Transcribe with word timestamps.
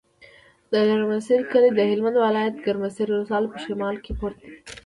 د 0.71 0.73
ګرمسر 0.89 1.39
کلی 1.51 1.69
د 1.73 1.79
هلمند 1.91 2.17
ولایت، 2.25 2.55
ګرمسر 2.65 3.07
ولسوالي 3.09 3.47
په 3.53 3.59
شمال 3.65 3.95
کې 4.03 4.11
پروت 4.19 4.37
دی. 4.43 4.53